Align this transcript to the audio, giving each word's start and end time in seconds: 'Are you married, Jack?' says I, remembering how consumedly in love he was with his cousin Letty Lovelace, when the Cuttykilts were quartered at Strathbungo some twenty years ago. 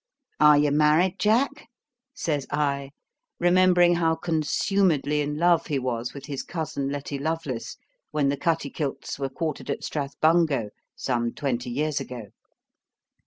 'Are 0.39 0.57
you 0.57 0.71
married, 0.71 1.19
Jack?' 1.19 1.67
says 2.15 2.47
I, 2.49 2.89
remembering 3.39 3.97
how 3.97 4.15
consumedly 4.15 5.21
in 5.21 5.37
love 5.37 5.67
he 5.67 5.77
was 5.77 6.11
with 6.15 6.25
his 6.25 6.41
cousin 6.41 6.89
Letty 6.89 7.19
Lovelace, 7.19 7.77
when 8.09 8.29
the 8.29 8.35
Cuttykilts 8.37 9.19
were 9.19 9.29
quartered 9.29 9.69
at 9.69 9.83
Strathbungo 9.83 10.71
some 10.95 11.33
twenty 11.35 11.69
years 11.69 11.99
ago. 11.99 12.29